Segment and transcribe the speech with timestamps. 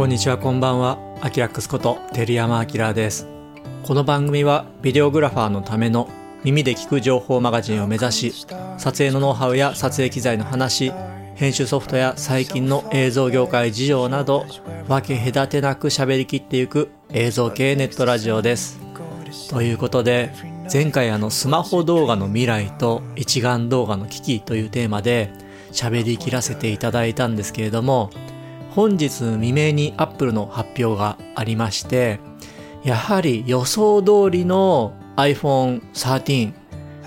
[0.00, 0.96] こんにちはこんばんは。
[1.20, 3.28] アキラックスこと照山明です。
[3.82, 6.08] この番組はビデオグラファーのための
[6.42, 8.46] 耳で聞く情報マガジンを目指し
[8.78, 10.90] 撮影のノウハウや撮影機材の話
[11.34, 14.46] 編集ソフトや最近の映像業界事情など
[14.88, 18.80] 分け隔てなく喋りきっていく映像系ネットラジオです。
[19.50, 20.32] ということで
[20.72, 25.30] 前回あのスマホ動画の未来と一眼動画の危機というテーマで
[25.72, 28.08] 喋り切らせていただいたんですけれども
[28.70, 32.20] 本日未明に Apple の発表がありまして
[32.84, 36.52] やはり予想通りの iPhone 13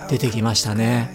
[0.09, 1.09] 出てきましたね。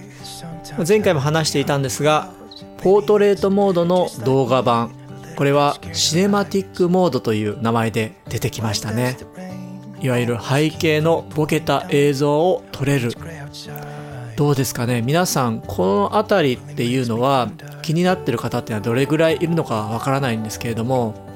[0.87, 2.33] 前回も話していたんですが
[2.79, 4.93] ポートレートモードの動画版
[5.37, 9.16] これはシネマティックモードという名前で出てきましたね。
[10.01, 13.12] いわゆる背景のボケた映像を撮れる
[14.38, 15.02] どうですかね？
[15.02, 17.51] 皆さんこの辺りっていうのは
[17.83, 21.27] 気になってる方っていうのはどれぐらいいるのかわからないんですけれども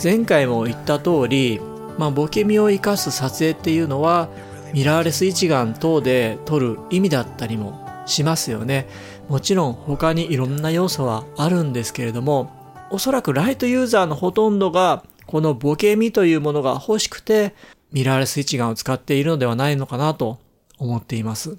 [0.00, 1.60] 前回も言った通り、
[1.98, 4.28] まあ、ボケ身を生かす撮影っていうのは
[4.72, 8.86] ミラーレス一眼等で撮る意味だったりもしますよね
[9.28, 12.52] もちろん他にいろんな要素はあるんですけれども
[12.92, 17.56] おそらくライトユーザーのほとんどがこのボケ身というものが欲しくて
[17.90, 20.38] ミラーレス一眼を使っているのではないのかなと
[20.78, 21.58] 思っています。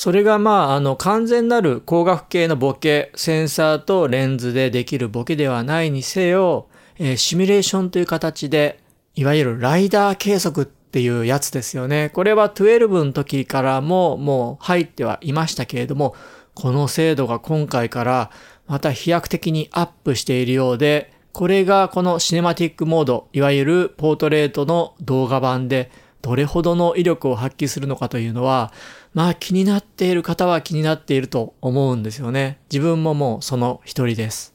[0.00, 8.80] それがまあ、あの、完全なる光学系のボケ、センサーとレンズでできるボケではないにせよ、えー、シミュレーションという形で、
[9.14, 12.08] いわゆるライダー計測っていうやつですよね。
[12.14, 16.14] これは12の時からももう入ってはいましたけれども、
[16.54, 18.30] この精度が今回から
[18.66, 25.90] また飛躍的にアップしているようで、これがこのシネマティックモード、いわゆるポートレートの動画版で
[26.22, 28.72] どれほどの威力を発揮するのかというのは、
[29.14, 32.58] まあ気になっている方は気になっていると思うんですよね。
[32.70, 34.54] 自分ももうその一人です。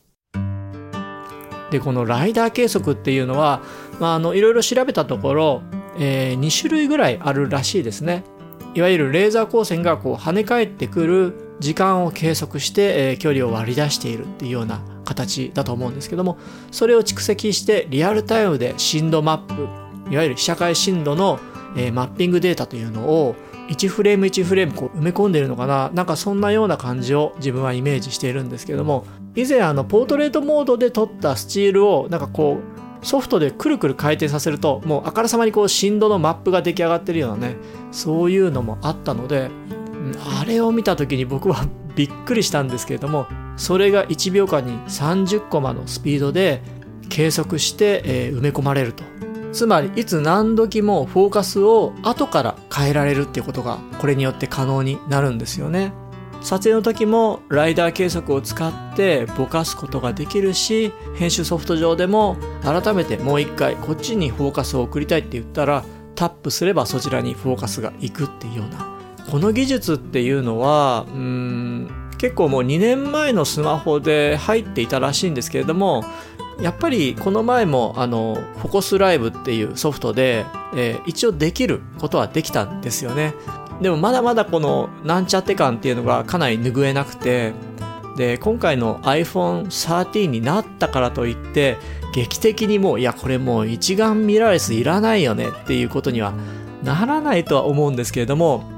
[1.72, 3.62] で、このライダー計測っていうのは、
[4.00, 5.62] まああの、いろいろ調べたところ、
[5.98, 8.24] えー、2種類ぐらいあるらしいですね。
[8.76, 16.38] いわゆるレーザー光線がこう跳ね返ってくる時間を計測して、えー、距離を割り出しているっていうような形だと思うんですけども、
[16.72, 21.40] それを蓄積してリアルタイムで震度マップ、いわゆる被写界震度の、
[21.76, 23.36] えー、マッピングデータというのを
[23.70, 25.90] 1フレーム1フレームこう埋め込んでるのかな？
[25.94, 29.06] なんかそんなような感じを自分はイメージしているんですけども
[29.36, 32.60] 以前あのポートレートモードで撮ったスチールをなんかこ
[33.02, 37.56] うソフトでくるくる回転させるともうあからさまにこう振動のマップが出来上がってるようなね
[37.92, 39.50] そういうのもあったので
[40.40, 46.62] あれを見た時に僕は びっくりしたんですけれどもそれが1秒間に30コマのスピードで
[47.10, 49.04] 計測して、えー、埋め込まれると。
[49.56, 55.94] つまりいつ何時もフォーカスを後から変えられるっていうことがこれによって可能になるんですよね。
[56.42, 65.84] 撮影の時もライダー計測を使ってぼかすことができるし編集ソフト上でも改めてもう一回こっちにフォーカスを送りたいって言ったら
[66.14, 68.86] タップすればそちらにフォーカスがいくっていうような
[69.32, 76.04] この技術っていうのはうん結構もう2年前のスマホで入っていたらしいんですけれども
[76.62, 80.46] やっぱりこの前もあのフォコスライブっていうソフトで、
[80.76, 83.34] えー、一応できることはできたんですよね。
[83.82, 87.54] でもまだまだこのなんちゃって感っていうのがかなり拭えなくて
[88.16, 91.78] で今回の iPhone13 になったからといって
[92.14, 96.34] 劇的にもういやこれもう一眼ミラーレスいらないよねっていうことには
[96.84, 98.75] ならないとは思うんですけれども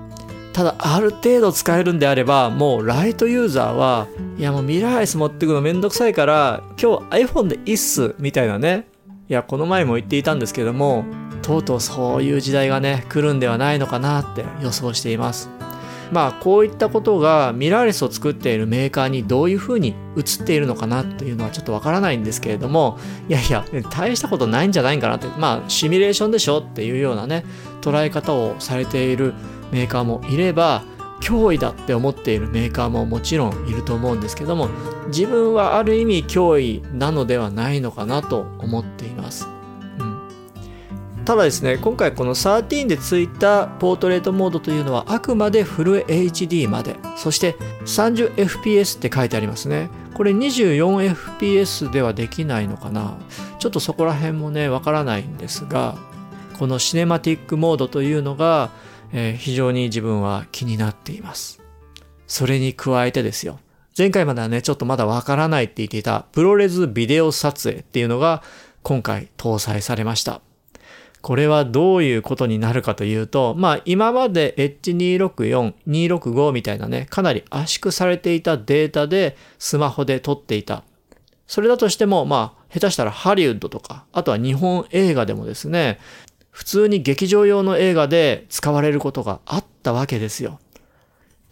[0.58, 4.08] ただある程度使えるんであればもうライトユーザーは
[4.40, 8.88] いやもうミラーレス持ってくのめんどくさいから今日 iPhone でいいっすみたいなね
[9.30, 11.06] いやこの前も言っていたんですけども
[11.44, 15.48] とうとうそういう時代がね来るんではないのかなって予想しています。
[16.12, 22.98] まあこういったことがミラーレスを作っているメーカーにどういうふうに映っているのかなというのはちょっとわからないんですけれども
[23.28, 27.44] いやいや大したことないんじゃないかなってまあシミュレーションでしょっていうようなね
[27.82, 29.34] 捉え方をされている
[29.72, 30.84] メーカーもいれば
[31.22, 34.70] 脅威だって思っているメーカーももちろんいると思うんですけども
[35.08, 39.48] 自分はある意味脅威なのではないのかなと思っています、
[40.00, 40.28] うん、
[41.26, 46.96] ただですね今回この13でついたポートレートモードというのはあくまでフル HD まで。
[47.18, 47.56] そして
[47.86, 49.90] 30fps って書いてありますね。
[50.14, 53.18] これ 24fps ではできないのかな。
[53.60, 55.96] ちょっとそこら辺もねわからないんですが
[56.58, 58.70] このシネマティックモードというのが
[59.14, 61.62] えー、非常に自分は気になっています。
[62.28, 63.60] それに加えてですよ。
[63.98, 68.44] 前回まではね、ちょっとまだわからないって言っていたプロレスビデオ撮影っていうのが
[68.84, 70.42] 今回搭載されました。
[71.22, 80.84] これはどういうことになるかというと、まあ今まで H264、265みたいなね、かなり圧縮されていたデータでスマホで撮っていた。
[81.48, 86.00] それだとしても、まあ、下手したらハリウッドとか、あとは日本映画でもですね、
[86.58, 90.60] 普通に劇場用の映画で使われることがあったわけですよ。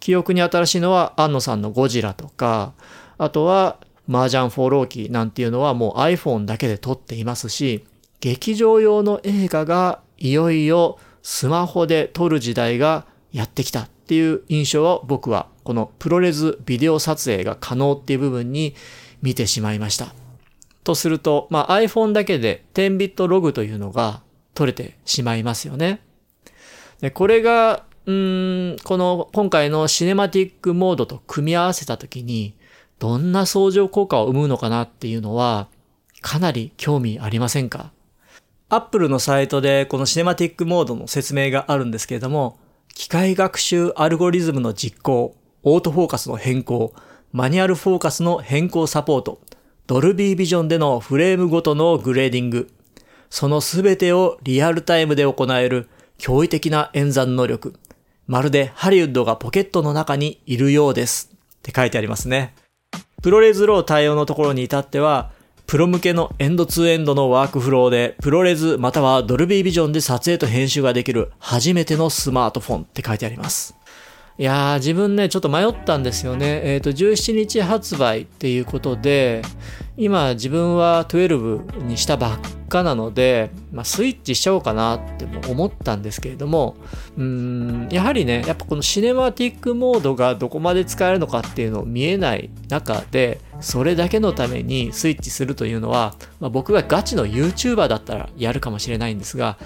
[0.00, 2.72] 記憶に新しいのは安野さんのゴジラとか、
[3.16, 3.78] あとは
[4.10, 7.84] 麻雀フォーローキーなんていうのはもう iPhone だけで撮っていますし、
[8.18, 18.74] 劇場用の映画がいよいよスマホで撮る時代がやってきたっていう印象を僕はこのプロレスビデオ撮影が可能っていう部分に
[19.22, 20.12] 見てしまいました。
[20.82, 24.25] とすると、まあ iPhone だけで10ビットログというのが
[24.56, 26.00] 撮れてしまいますよね。
[27.00, 32.56] でこれが、うーん、この今回のシネマティックモードと組み合わせたときに、
[32.98, 35.68] どんな相乗効果を生むのかなっていうのは、
[36.22, 37.92] かなり興味ありませんか？
[38.68, 42.58] アップルのサイトでこのシネマティックモードの説明があるんですけれども、
[42.94, 46.94] 機械学習アルゴリズムの実行、オートフォーカスの変更、
[47.32, 49.40] マニュアルフォーカスの変更サポート、
[49.86, 52.70] Dolby Vision でのフレームごとのグレーディング、
[53.30, 55.88] そのすべてをリアルタイムで行える
[56.18, 57.74] 驚異的な演算能力、
[58.26, 62.54] まるでハリウッドがポケットの中にいるようですって書いてありますね。
[63.22, 65.30] ProRes RAW 対応のところに至っては、
[65.66, 73.74] プロ向けの end-to-end のワークフローで、 ProRes または Dolby Vision で撮影と編集ができる初めてのスマートフォンって書いてあります。
[74.38, 76.60] いやー、自分ね、ちょっと迷ったんですよね。
[76.64, 79.40] えっ、ー、と、17日発売っていうことで、
[79.96, 82.38] 今自分は12にしたばっ
[82.68, 86.76] かなので、まあ、スイッチしちゃおうかなって思ったんですけれども、
[87.16, 99.58] うん、やはりね、やっぱこのシネマティックモードがどこまで使えるのかっていうのを見えない中で、それだけのためにスイッチするというのは、まあ、僕がガチの YouTuber だったらやるかもしれないんですが、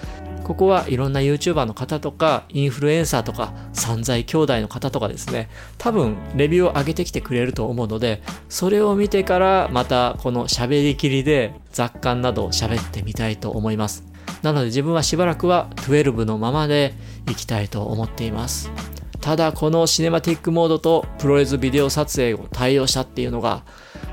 [0.44, 5.48] ここはいろんな YouTuber の方とか、インフルエンサーとか、散財兄弟の方とかですね、
[5.78, 14.04] 多分レビューを上げてきてくれると思うので、それを見てからまたこの喋りきりで雑感などを喋ってみたいと思います。
[14.42, 16.94] なので自分はしばらくは12のままで
[17.28, 18.89] いきたいと思っています。
[19.20, 23.64] ただこのシネマティックモードとプロレスビデオ撮影を対応したっていうのが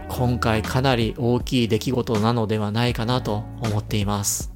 [0.10, 4.52] 今回かなり大きい出来事なのではないかなと思っています。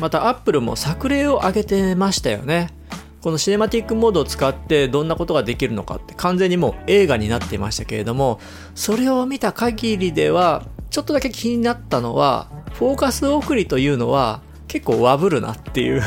[0.00, 2.70] またアップルも作例を上げてましたよね。
[3.20, 8.40] このシネマティックモードを使ってどんなことができるのかって完全にもう映画になっていましたけれども、
[8.74, 16.02] それを見た限りでは、ちょっとだけ気になったのは、フォーカス送りというのは結構ワブるなっていう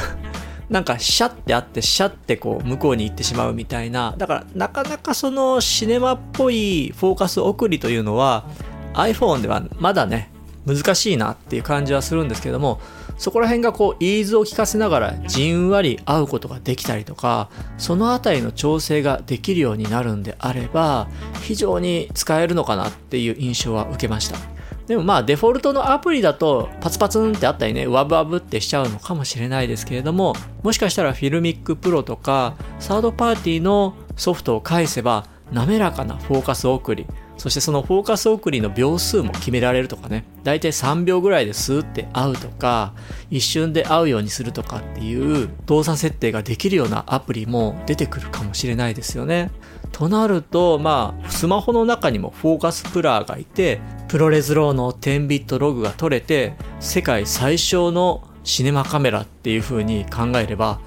[0.69, 4.15] なんかシャってあってシャってこう向こうに行ってしまうみたいな。
[4.17, 8.45] だからなかなかそのシネマっぽいフォーカス送りというのは
[8.93, 10.31] iPhone ではまだね、
[10.65, 12.81] 難しいなっていう感じはするんですけども、
[13.17, 21.07] そこら辺がこう、 ease を効かせながらじんわり合うことができたりとか、そのあたりの調整ができるようになるんであれば、
[21.41, 24.56] 非常に使えるのかなっていう印象は受けました。
[24.87, 37.05] でもまあデフォルトのアプリだとパツパツンってあったりね、ワブワブってしちゃうのかもしれないですけれども、もしかしたら FiLMiC Pro とかサードパーティーのソフトを介せば滑らかなフォーカス送り、
[37.37, 42.93] そしてそのフォーカス送りの秒数も決められるとかね、だいたい3秒ぐらいでスーって合うとか、
[43.29, 49.51] 一瞬で合うようにするとかっていう動作設定ができるようなアプリも出てくるかもしれないですよね。
[49.91, 60.79] となると、まあ、スマホの中にも focus puller がいて、 ProRes RAW の10ビットログが取れて、世界最小のシネマカメラっていう風に考えれば、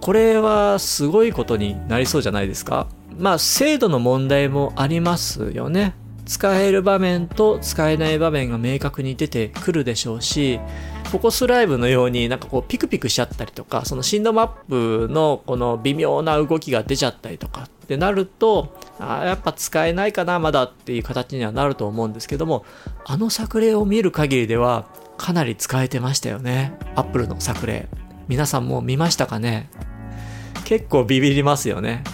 [0.00, 2.86] これはすごいことになりそうじゃないですか
[3.18, 5.94] まあ精度の問題もありますよね。
[6.28, 10.60] 使える場面と使えない場面が明確に出てくるでしょうし、
[11.10, 22.66] フォコスライブのようになんかこうピクピクしちゃったりとか、その振動マップのこの微妙な動きが出ちゃったりとかってなると、あやっぱ使えないかな、まだっていう形にはなると思うんですけども、
[23.06, 26.74] あの作例を見る限りではかなり使えてましたよね。
[26.94, 27.88] アップルの作例。
[28.28, 29.70] 皆さんも見ましたかね？
[30.66, 32.04] 結構ビビりますよね。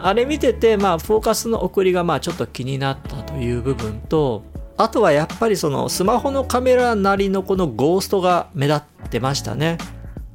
[0.00, 4.42] あれ見てて、まあ、フォーカスの送りがまあちょっと気になったという部分と、
[4.76, 9.78] あとはやっぱりそのスマホのカメラなりのこのゴーストが目立ってましたね。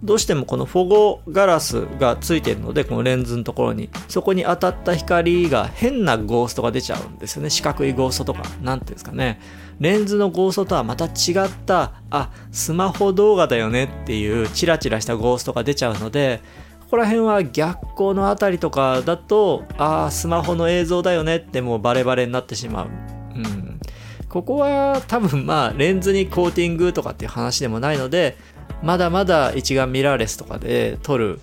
[0.03, 7.49] どうしてもこのフォゴガラスがついてるので、このレンズのところに、そこに当たった光が変なゴーストが出ちゃうんですよね。
[7.49, 9.41] 四角いゴーストとか、なんていうんですかね。
[9.79, 11.09] レンズのゴーストとはまた違
[11.45, 16.41] った、あ、スマホ動画だよねっていうチラチラしたゴーストが出ちゃうので、
[16.88, 22.88] ここら辺は逆光のあたりとかだと、ああ、スマホの映像だよねってもうバレバレになってしまう。
[23.36, 23.79] うん。
[24.29, 28.38] ここは多分まあレンズにコーティングとかっていう話でもないので、
[28.82, 31.41] まだまだ一眼ミラーレスとかで撮る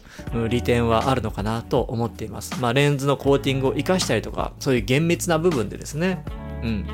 [0.49, 2.59] 利点はあるのかなと思っています。
[2.59, 6.25] まあレンズのコーティングを活かしたりとか、そういう厳密な部分でですね。
[6.63, 6.87] うん。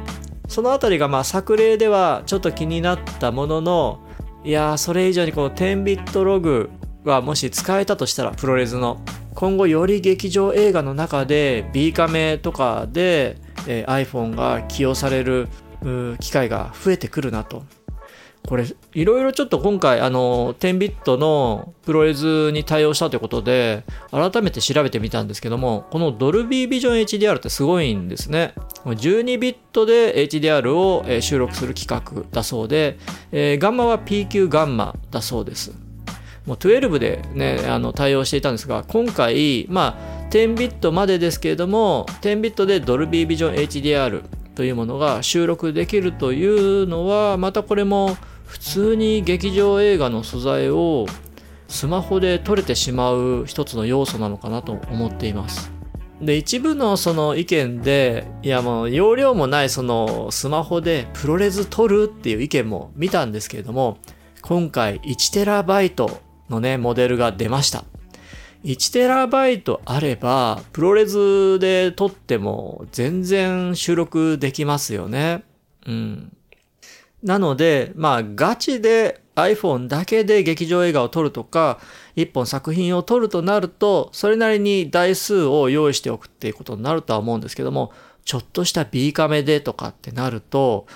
[0.49, 4.01] そのあたりがまあ作例ではちょっと気になったものの、
[4.43, 6.71] いやーそれ以上にこの10ビットログ
[7.05, 9.01] がもし使えたとしたらプロレスの
[9.35, 15.49] 今後より劇場映画の中で B カメとかで、えー、iPhone が起用される
[16.21, 17.65] 機会が増えてくるなと
[18.47, 18.65] これ、
[18.95, 28.55] いろいろちょっと今回、あの、10ビットのプロレスに対応したということで、改めて調べてみたんですけども、このドルビービジョン HDR ってすごいんですね。
[28.85, 32.99] 12ビットで HDR を収録する規格だそうで、
[33.31, 35.90] えー、ガンマは PQ ガンマだそうです。
[36.47, 44.23] もう12でね、あの対応していたんですが、今回、まあ、10ビットまでですけれども、10ビットでドルビービジョン HDR
[44.55, 48.17] というものが収録できるというのは、またこれも
[48.47, 51.07] 普通に劇場映画の素材を
[51.69, 55.71] スマホで撮れてしまう一つの要素なのかなと思っています。
[56.21, 63.99] で、一部のその意見で、いやもう容量もないそのスマホでプロレス撮るっていう意見も見たんですけれども、
[64.43, 65.95] 今回 1TB
[66.51, 67.85] のね、モデルが出ました。
[68.65, 75.45] 1TB あれば、プロレスで撮っても全然収録できますよね。
[75.87, 76.37] うん。
[77.23, 81.79] なので、まあ、ガチで iPhone だけで劇場映画を撮るとか、
[82.17, 87.93] 一本作品を撮るとなると、それなりに台数を用意しておくっていうことになるとは思うんですけども、
[88.25, 90.87] ちょっとした B カメでとかってなると、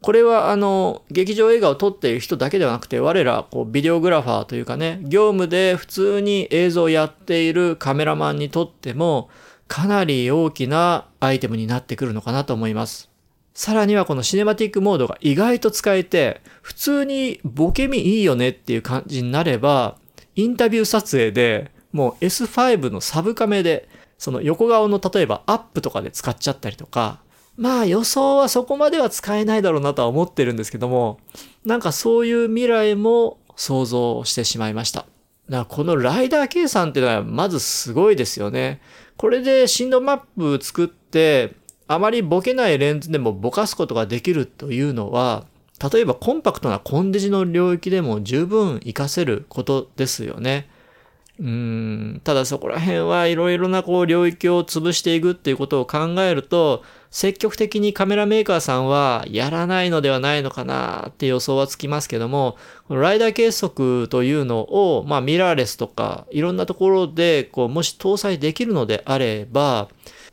[0.00, 9.28] これはあの、劇場映画を撮っている人だけではなくて、我ら、こう、ビデオグラファーというかね、業務で普通に映像をやっているカメラマンにとっても、
[9.66, 13.10] かなり大きなアイテムになってくるのかなと思います。
[13.54, 19.96] さらにはこのシネマティックモードが意外と使えて、普通にボケみいいよねっていう感じになれば、
[20.36, 27.20] インタビュー撮影でもう S5 のサブカメで、その横顔の例えばアップとかで使っちゃったりとか、
[27.58, 31.18] まあ予想はそこまでは使えないだろうなとは思ってるんですけども、
[31.64, 35.00] なんかそういう未来も想像してしまいました。
[35.00, 35.10] だか
[35.48, 38.80] らこのライダー計算っていうのはまずすごいですよね。
[39.16, 40.20] これで振動マッ
[40.58, 41.54] プ作って、
[41.88, 45.44] あまりボケないレンズでもぼかすことができるというのは、
[45.92, 50.68] 例えばコンパクトなコンデジの領域でも十分活かせることですよね。
[51.40, 62.56] うん、ただそこら辺はいろいろなこう領域を潰していくっていうことを考えると、積極的にカメラメーカーさんはやらないのではないのかなって予想はつきますけども、
[62.88, 69.88] ライダー計測というのを、まあミラーレスとかいろんなところでこうもし搭載できるのであれば、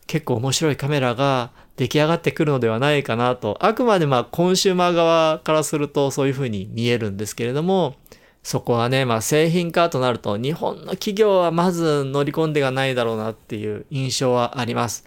[0.08, 7.96] 結構面白いカメラが出来上がってくるのではないかなと、あくまでまあコンシューマー側からするとそういうふうに見えるんですけれども、
[8.44, 15.06] そこはね、まあ製品化となると日本の企業はまず乗り込んでがないだろうなっていう印象はあります。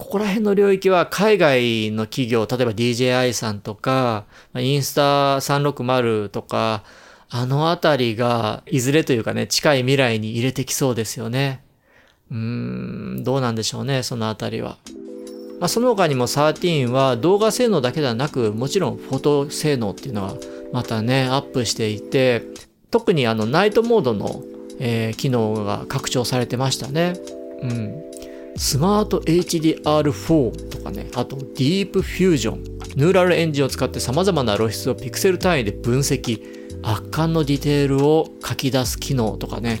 [0.00, 4.24] ここら辺の領域は海外の企業、例えば DJI さんとか、
[4.56, 6.84] インスタ360とか、
[7.28, 11.62] あのあたりがいずれというかね、近い未来に入れてきそうですよね。
[12.30, 14.78] うーん、どうなんでしょうね、そのあたりは。
[15.60, 20.34] まあ、その他にも13は動画性能だけではなく、もちろんフォト性能っていうのは
[20.72, 22.46] またね、アップしていて、
[22.90, 24.42] 特にあのナイトモードの、
[24.78, 27.12] えー、機能が拡張されてましたね。
[27.60, 28.09] うん。
[28.56, 32.64] スマート HDR4 とかね、あとディープフュージョン。
[32.96, 36.60] ヌーラルエンジンを使って様々な露出をピクセル単位で分析。
[36.82, 39.80] 圧巻のディテールを書き出す機能とかね。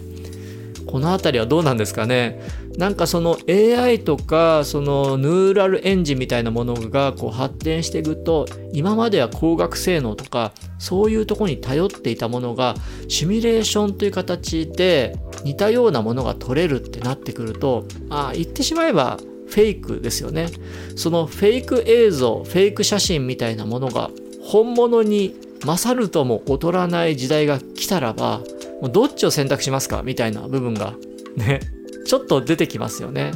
[0.90, 2.40] この辺りはどうなんですかね。
[2.76, 12.74] なんかその AI とかそのヌーラルエンジンみたいなものがこう発展していくと今までは光学性能とかそういうとこに頼っていたものが
[13.08, 19.18] シミュレーションという形で似たようなものが取れるってなってくるとあ言ってしまえば
[19.48, 20.48] フェイクですよね。
[20.96, 24.10] そのフェイク映像フェイク写真みたいなものが
[24.42, 28.40] 本物に勝るとも劣らない時代が来たらば
[28.88, 30.02] どっちを選択しますか？
[30.02, 30.94] みたいな部分が
[31.36, 31.60] ね、
[32.06, 33.32] ちょっと出てきますよね。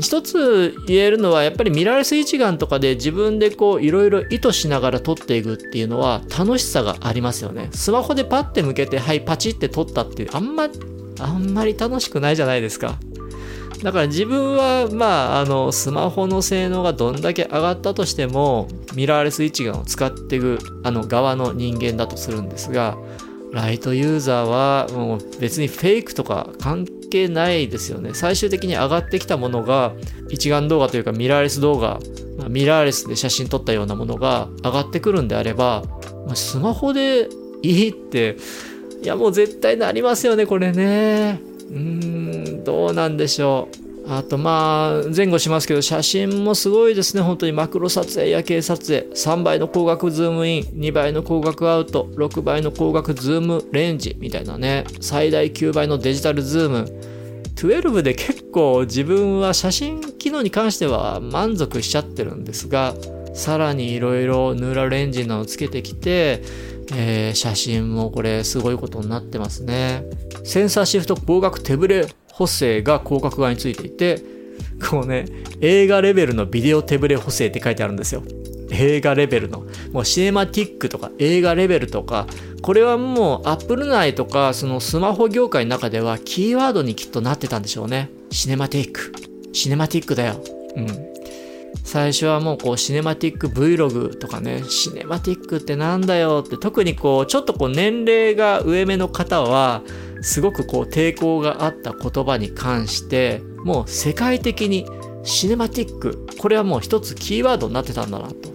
[0.00, 7.70] 一つ言えるのはやっぱりミラーレス一眼とかで自分でこういろいろ意図しながら撮っていくっていうのは楽しさがありますよね。
[7.72, 10.68] スマホでパッて向けてはいパチって撮ったっていうあんま
[11.18, 12.98] あんまり楽しくないじゃないですか。
[13.82, 22.96] だから自分はまああのスマホの性能がどんだけ上がったとしてもミラーレス一眼を使っていくあの側の人間だとするんですが
[23.54, 28.10] ライトユーザーはもう別にフェイクとか関係ないですよね。
[28.12, 29.92] 最終的に上がってきたものが
[30.28, 32.00] 一眼動画というかミラーレス動画、
[32.48, 35.84] ミラーレスで写真撮ったようなものが上がってくるんであれば、
[36.26, 37.28] まスマホで
[37.62, 38.36] いいって、
[39.02, 41.40] いやもう絶対なりますよね、これね。
[41.70, 43.83] うーん、どうなんでしょう。
[44.06, 47.22] あとまあ前後しますけど写真もすごいですね。
[47.22, 54.84] 本当にマクロ撮影夜景撮影3倍の光学ズームイン2倍の光学アウト6倍の光学ズームレンジみたいなね。
[55.00, 57.14] 最大9倍のデジタルズーム。
[57.54, 62.94] 12で結構自分は写真機能に関しては満足しちゃってるんですが
[63.32, 66.42] さらにいろいろヌーラルエンジンなのつけてきて、
[66.94, 70.04] えー、写真もこれすごいことになってますね。
[70.44, 74.20] センサーシフト光学手ブレ補正が広角側についていて、
[74.90, 75.26] こうね、
[75.60, 78.24] 映画レベルのビデオ手ブレ補正って書いてあるんですよ。
[78.72, 79.64] 映画レベルの。
[79.92, 82.26] もうシネマティックとか映画レベルとか、
[82.60, 88.10] これはもう Apple 内とかそのスマホ業界の中ではキーワードにきっとなってたんでしょうね。
[88.32, 89.12] シネマティック。
[89.52, 90.42] シネマティックだよ。
[90.74, 90.86] うん。
[91.84, 99.82] 最初はもうこうシネマティック Vlog とかね、シネマティックってなんだよって特にこうちょっとこう年齢が上目の方は
[100.22, 104.86] すごくこう抵抗があった言葉に関してもう世界的に
[105.22, 108.54] シネマティックこれはもう一つキーワードになってたんだなと。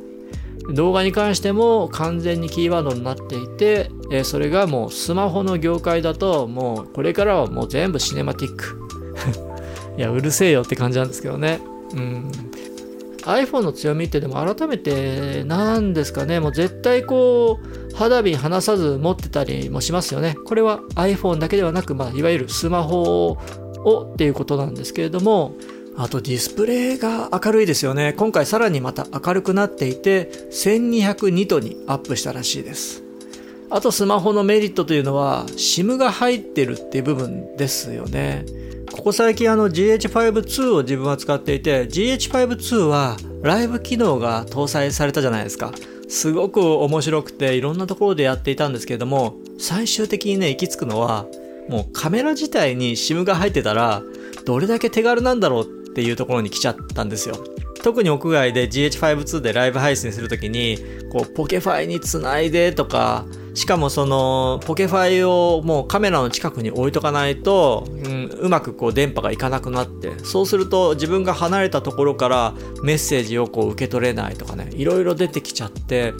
[0.74, 3.89] 動画に関しても完全にキーワードになっていて
[4.24, 8.80] それがもうスマホの業界だともうこれからはもう全部シネマティック。
[9.98, 11.60] いやうるせえよって感じなんですけどね。
[11.94, 12.32] うん。
[13.24, 16.40] iPhone の強みってでも改めて何ですかね。
[16.40, 20.36] もう絶対こう肌身離さず持ってたりもしますよね。
[20.46, 23.38] これは iPhone だけではなく、まあ、いわゆるスマホ
[23.84, 25.54] をっていうことなんですけれども。
[26.02, 28.14] あとディスプレイが明るいですよね。
[28.14, 33.04] 今回さらにまた明るくなっていて1200ニトにアップしたらしいです。
[33.70, 38.46] あとスマホのメリットというのは SIM が入ってるっていう部分ですよね。
[39.00, 45.72] ここ最近あの GH52 を自分は使っていて GH52 はライブ機能が搭載されたじゃないですか。
[46.10, 51.27] すごく面白くていろんなところでやっていたんですけれども最終的にね行き着くのは
[51.70, 54.03] もうカメラ自体に SIM が入ってたら
[54.46, 57.36] どれだけ手軽なんだろうっていうところに来ちゃったんですよ。
[57.82, 60.77] 特に屋外で GH52 でライブ配信するときに
[61.10, 76.14] こうポケファイにつないでとかしかもそのポケファイをもうカメラの近くに置いとかないと、うん、うまくこう電波がいかなくなってそうすると自分が離れたところからメッセージをこう受け取れないとかねいろいろ出てきちゃって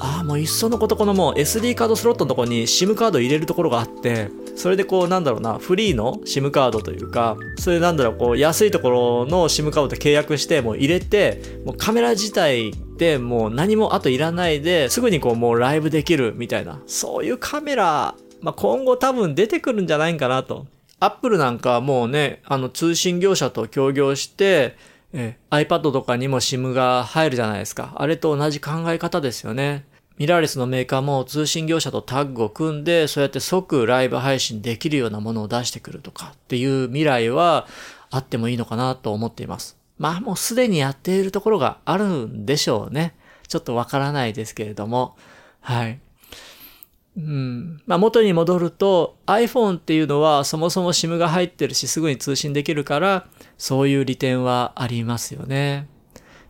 [0.00, 12.72] ああもういっそのことこのもう SD カードスロットのとこに SIM カード入れるところがあってそれでこうなんだろうなフリーの SIM カードというかそれなんだろうこう安いところの SIM カードで契約してもう入れてもうカメラ自体
[13.18, 20.66] もう何もあといらないですぐにこうもうライブできるみたいなそういうカメラまあ、今後多分出てくるんじゃないかなと。
[21.00, 24.76] アップルなんかはもうね、あの通信業者と協業して、
[25.14, 27.94] え iPad とかにも SIM が入るじゃないですか。
[27.96, 29.86] あれと同じ考え方ですよね。
[30.18, 37.66] ミラーレスのメーカーも通信業者とタッグを組んで、そうやって即ライブ配信できるようなものを出してくるとかっていう未来は
[38.10, 39.78] あってもいいのかなと思っています。
[39.98, 43.14] まあもうすでにやっているところがあるんでしょうね。
[43.48, 45.16] ちょっとわからないですけれども。
[45.60, 46.00] はい。
[47.16, 47.80] うん。
[47.86, 53.26] まあ元に戻ると iPhone っていうのはそもそも SIM が入ってるしすぐに通信できるから
[53.56, 55.88] そういう利点はありますよね。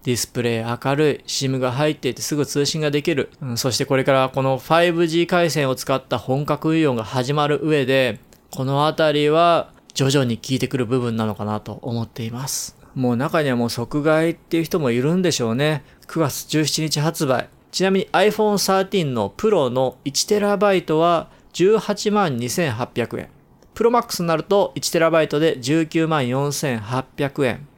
[0.04, 12.76] ディスプレイ明るい、SIM が入っていてすぐ通信ができる、うん、そしてこれからこの 5G 回線を使った本格運用が始まる上で、このあたりは徐々に効いてくる部分なのかなと思っています。
[12.94, 15.84] もう中にはもう即買いっていう人もいるんでしょうね。
[16.06, 17.48] 9月17日発売。
[17.72, 23.28] ちなみに iPhone 13の Pro の 1TB は18万2800円。
[23.74, 27.68] Pro Max になると 1TB で19万4800円。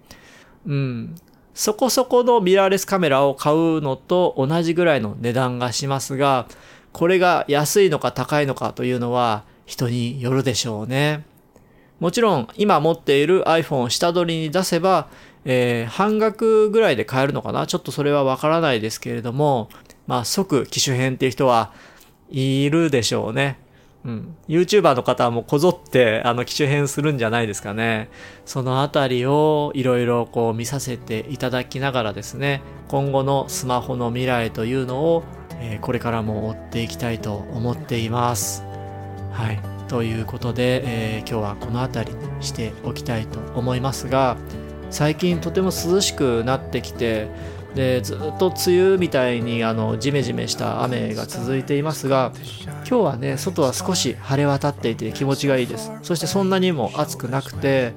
[0.67, 1.15] うん。
[1.55, 6.47] そこそこのミラーレスカメラを買うのと同じぐらいの値段がしますが、
[6.93, 11.25] これが安いのか高いのかというのは人によるでしょうね。
[11.99, 15.09] もちろん今持っている iPhone を下取りに出せば、
[15.45, 17.67] えー、半額ぐらいで買えるのかな？
[17.67, 19.69] ちょっとそれはわからないですけれども、
[20.07, 21.73] まあ即機種変っていう人は
[22.29, 23.59] いるでしょうね。
[24.05, 28.09] うん、YouTuber の方はもうこぞってあの機種変するんじゃないですかね。
[28.45, 38.63] そのあたりをいろいろこう見させていただきながらですね、今後のスマホの未来というのを、えー、これからも追っていきたいと思っています。
[39.33, 39.76] はい。
[39.89, 44.37] ということで、えー、今日はこの辺りにしておきたいと思いますが、
[44.91, 47.29] 最近とても涼しくなってきて、
[47.77, 52.33] でずっと梅雨みたいにあのジメジメした雨が続いていますが
[52.65, 55.93] 今日はね外は少し晴れ渡っていて気持ちがいいです。
[56.03, 57.93] そしてそんなにも暑くなくて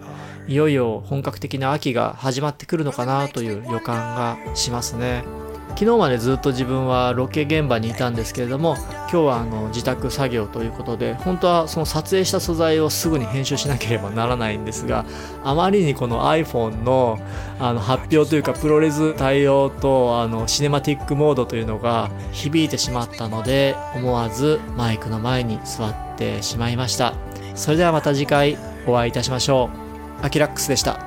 [0.49, 5.38] いよいよ本格的な秋が始まってくるのかなという予感がしますね。
[5.79, 15.05] 昨日までずっと自分はロケ現場にいたんですけれども今日はあの自宅作業ということで本当はその撮影した素材をすぐに編集しなければならないんですが
[15.41, 17.17] あまりにこの iPhone の
[17.61, 27.13] あの発表というかプロレス対応とあのシネマティックモードというのが響いてしまったので思わずマイクの前に座ってしまいました。
[27.55, 29.69] それではまた次回お会いいたしましょ
[30.21, 30.25] う。
[30.25, 30.99] アキラックスでした。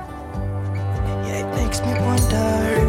[1.26, 2.81] Yeah, it makes me wonder.